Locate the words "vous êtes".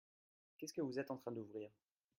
0.81-1.11